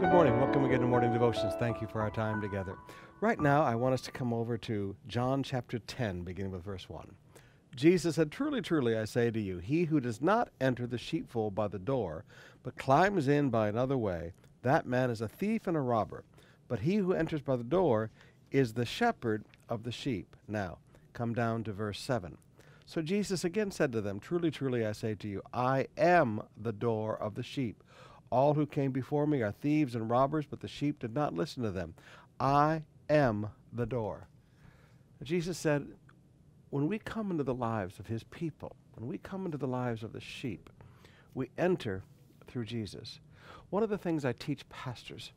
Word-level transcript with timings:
Good 0.00 0.12
morning. 0.12 0.38
Welcome 0.38 0.64
again 0.64 0.78
to 0.78 0.86
Morning 0.86 1.12
Devotions. 1.12 1.54
Thank 1.58 1.80
you 1.80 1.88
for 1.88 2.00
our 2.00 2.10
time 2.10 2.40
together. 2.40 2.78
Right 3.20 3.40
now, 3.40 3.64
I 3.64 3.74
want 3.74 3.94
us 3.94 4.00
to 4.02 4.12
come 4.12 4.32
over 4.32 4.56
to 4.58 4.94
John 5.08 5.42
chapter 5.42 5.80
10, 5.80 6.22
beginning 6.22 6.52
with 6.52 6.62
verse 6.62 6.88
1. 6.88 7.16
Jesus 7.74 8.14
said, 8.14 8.30
Truly, 8.30 8.62
truly, 8.62 8.96
I 8.96 9.06
say 9.06 9.32
to 9.32 9.40
you, 9.40 9.58
he 9.58 9.86
who 9.86 9.98
does 9.98 10.22
not 10.22 10.50
enter 10.60 10.86
the 10.86 10.98
sheepfold 10.98 11.56
by 11.56 11.66
the 11.66 11.80
door, 11.80 12.24
but 12.62 12.78
climbs 12.78 13.26
in 13.26 13.50
by 13.50 13.66
another 13.66 13.98
way, 13.98 14.34
that 14.62 14.86
man 14.86 15.10
is 15.10 15.20
a 15.20 15.26
thief 15.26 15.66
and 15.66 15.76
a 15.76 15.80
robber. 15.80 16.22
But 16.68 16.78
he 16.78 16.94
who 16.94 17.12
enters 17.12 17.42
by 17.42 17.56
the 17.56 17.64
door 17.64 18.12
is 18.52 18.74
the 18.74 18.86
shepherd 18.86 19.46
of 19.68 19.82
the 19.82 19.90
sheep. 19.90 20.36
Now, 20.46 20.78
come 21.12 21.34
down 21.34 21.64
to 21.64 21.72
verse 21.72 21.98
7. 21.98 22.38
So 22.86 23.02
Jesus 23.02 23.42
again 23.42 23.72
said 23.72 23.90
to 23.92 24.00
them, 24.00 24.20
Truly, 24.20 24.52
truly, 24.52 24.86
I 24.86 24.92
say 24.92 25.16
to 25.16 25.28
you, 25.28 25.42
I 25.52 25.88
am 25.98 26.40
the 26.56 26.72
door 26.72 27.20
of 27.20 27.34
the 27.34 27.42
sheep. 27.42 27.82
All 28.30 28.54
who 28.54 28.66
came 28.66 28.92
before 28.92 29.26
me 29.26 29.42
are 29.42 29.52
thieves 29.52 29.94
and 29.94 30.10
robbers, 30.10 30.46
but 30.46 30.60
the 30.60 30.68
sheep 30.68 30.98
did 30.98 31.14
not 31.14 31.34
listen 31.34 31.62
to 31.62 31.70
them. 31.70 31.94
I 32.38 32.82
am 33.08 33.48
the 33.72 33.86
door. 33.86 34.28
Jesus 35.22 35.58
said, 35.58 35.86
when 36.70 36.86
we 36.86 36.98
come 36.98 37.30
into 37.30 37.44
the 37.44 37.54
lives 37.54 37.98
of 37.98 38.06
his 38.06 38.24
people, 38.24 38.76
when 38.94 39.08
we 39.08 39.18
come 39.18 39.46
into 39.46 39.58
the 39.58 39.66
lives 39.66 40.02
of 40.02 40.12
the 40.12 40.20
sheep, 40.20 40.68
we 41.34 41.50
enter 41.56 42.02
through 42.46 42.66
Jesus. 42.66 43.20
One 43.70 43.82
of 43.82 43.88
the 43.88 43.98
things 43.98 44.24
I 44.24 44.32
teach 44.32 44.68
pastors 44.68 45.32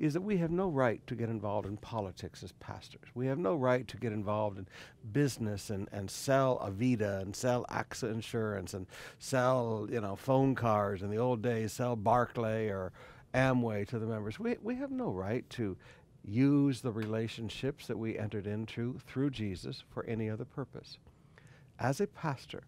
is 0.00 0.14
that 0.14 0.22
we 0.22 0.38
have 0.38 0.50
no 0.50 0.68
right 0.68 1.06
to 1.06 1.14
get 1.14 1.28
involved 1.28 1.68
in 1.68 1.76
politics 1.76 2.42
as 2.42 2.52
pastors. 2.52 3.08
We 3.14 3.26
have 3.26 3.38
no 3.38 3.54
right 3.54 3.86
to 3.86 3.98
get 3.98 4.12
involved 4.12 4.58
in 4.58 4.66
business 5.12 5.68
and, 5.68 5.88
and 5.92 6.10
sell 6.10 6.58
Avita 6.58 7.20
and 7.20 7.36
sell 7.36 7.66
AXA 7.70 8.10
insurance 8.10 8.72
and 8.72 8.86
sell, 9.18 9.86
you 9.90 10.00
know, 10.00 10.16
phone 10.16 10.54
cars 10.54 11.02
in 11.02 11.10
the 11.10 11.18
old 11.18 11.42
days, 11.42 11.74
sell 11.74 11.96
Barclay 11.96 12.68
or 12.68 12.92
Amway 13.34 13.86
to 13.88 13.98
the 13.98 14.06
members. 14.06 14.40
We, 14.40 14.56
we 14.62 14.74
have 14.76 14.90
no 14.90 15.10
right 15.10 15.48
to 15.50 15.76
use 16.24 16.80
the 16.80 16.92
relationships 16.92 17.86
that 17.86 17.98
we 17.98 18.18
entered 18.18 18.46
into 18.46 18.98
through 19.06 19.30
Jesus 19.30 19.84
for 19.90 20.04
any 20.06 20.30
other 20.30 20.46
purpose. 20.46 20.96
As 21.78 22.00
a 22.00 22.06
pastor, 22.06 22.62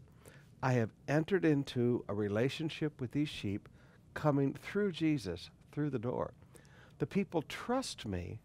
I 0.63 0.75
have 0.75 0.91
entered 1.09 1.47
into 1.47 2.05
a 2.09 2.15
relationship 2.15 3.01
with 3.01 3.13
these 3.13 3.31
sheep 3.31 3.71
coming 4.13 4.53
through 4.53 4.93
Jesus, 4.93 5.51
through 5.73 5.91
the 5.91 5.99
door. 5.99 6.35
The 7.03 7.07
people 7.09 7.43
trust 7.43 8.07
me 8.07 8.39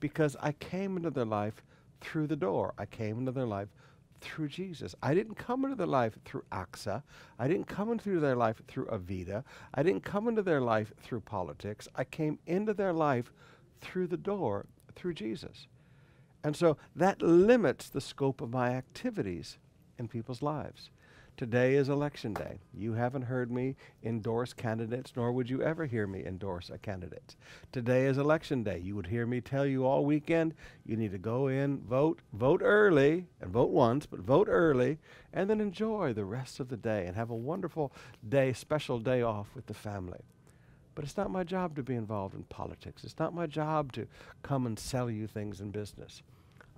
because 0.00 0.34
I 0.40 0.52
came 0.52 0.96
into 0.96 1.10
their 1.10 1.26
life 1.26 1.62
through 2.00 2.28
the 2.28 2.36
door. 2.36 2.72
I 2.78 2.86
came 2.86 3.18
into 3.18 3.32
their 3.32 3.44
life 3.44 3.68
through 4.22 4.48
Jesus. 4.48 4.94
I 5.02 5.12
didn't 5.12 5.34
come 5.34 5.62
into 5.64 5.76
their 5.76 5.86
life 5.86 6.16
through 6.24 6.44
AXA. 6.50 7.02
I 7.38 7.48
didn't 7.48 7.66
come 7.66 7.92
into 7.92 8.18
their 8.18 8.34
life 8.34 8.62
through 8.66 8.86
Avita. 8.86 9.44
I 9.74 9.82
didn't 9.82 10.04
come 10.04 10.26
into 10.26 10.40
their 10.40 10.62
life 10.62 10.90
through 11.02 11.20
politics. 11.20 11.86
I 11.96 12.04
came 12.04 12.38
into 12.46 12.72
their 12.72 12.94
life 12.94 13.30
through 13.82 14.06
the 14.06 14.16
door, 14.16 14.64
through 14.96 15.12
Jesus. 15.12 15.66
And 16.42 16.56
so 16.56 16.78
that 16.96 17.20
limits 17.20 17.90
the 17.90 18.00
scope 18.00 18.40
of 18.40 18.48
my 18.48 18.70
activities 18.70 19.58
in 19.98 20.08
people's 20.08 20.40
lives. 20.40 20.88
Today 21.38 21.76
is 21.76 21.88
election 21.88 22.34
day. 22.34 22.58
You 22.74 22.94
haven't 22.94 23.22
heard 23.22 23.48
me 23.48 23.76
endorse 24.02 24.52
candidates, 24.52 25.12
nor 25.14 25.30
would 25.30 25.48
you 25.48 25.62
ever 25.62 25.86
hear 25.86 26.04
me 26.04 26.26
endorse 26.26 26.68
a 26.68 26.78
candidate. 26.78 27.36
Today 27.70 28.06
is 28.06 28.18
election 28.18 28.64
day. 28.64 28.80
You 28.80 28.96
would 28.96 29.06
hear 29.06 29.24
me 29.24 29.40
tell 29.40 29.64
you 29.64 29.86
all 29.86 30.04
weekend 30.04 30.54
you 30.84 30.96
need 30.96 31.12
to 31.12 31.18
go 31.18 31.46
in, 31.46 31.78
vote, 31.82 32.22
vote 32.32 32.60
early, 32.60 33.28
and 33.40 33.52
vote 33.52 33.70
once, 33.70 34.04
but 34.04 34.18
vote 34.18 34.48
early, 34.50 34.98
and 35.32 35.48
then 35.48 35.60
enjoy 35.60 36.12
the 36.12 36.24
rest 36.24 36.58
of 36.58 36.70
the 36.70 36.76
day 36.76 37.06
and 37.06 37.14
have 37.14 37.30
a 37.30 37.36
wonderful 37.36 37.92
day, 38.28 38.52
special 38.52 38.98
day 38.98 39.22
off 39.22 39.46
with 39.54 39.66
the 39.66 39.74
family. 39.74 40.22
But 40.96 41.04
it's 41.04 41.16
not 41.16 41.30
my 41.30 41.44
job 41.44 41.76
to 41.76 41.84
be 41.84 41.94
involved 41.94 42.34
in 42.34 42.42
politics. 42.42 43.04
It's 43.04 43.20
not 43.20 43.32
my 43.32 43.46
job 43.46 43.92
to 43.92 44.08
come 44.42 44.66
and 44.66 44.76
sell 44.76 45.08
you 45.08 45.28
things 45.28 45.60
in 45.60 45.70
business. 45.70 46.24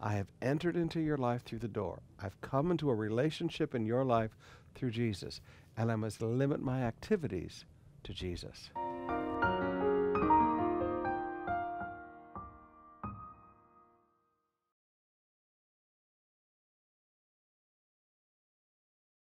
I 0.03 0.15
have 0.15 0.29
entered 0.41 0.77
into 0.77 0.99
your 1.01 1.19
life 1.19 1.45
through 1.45 1.59
the 1.59 1.69
door. 1.69 2.01
I've 2.19 2.41
come 2.41 2.71
into 2.71 2.89
a 2.89 2.95
relationship 2.95 3.75
in 3.75 3.85
your 3.85 4.03
life 4.03 4.31
through 4.75 4.91
Jesus, 4.91 5.41
and 5.77 5.91
I 5.91 5.97
must 5.97 6.23
limit 6.23 6.61
my 6.61 6.83
activities 6.83 7.65
to 8.05 8.15
Jesus. 8.15 8.71